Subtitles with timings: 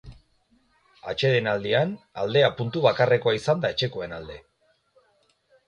[1.11, 1.91] Atsedenaldian,
[2.23, 4.43] aldea puntu bakarrekoa izan da etxekoen alde.